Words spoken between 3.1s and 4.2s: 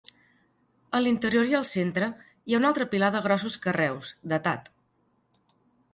de grossos carreus,